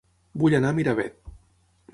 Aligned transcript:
Vull 0.43 0.55
anar 0.61 0.71
a 0.73 0.77
Miravet 0.79 1.21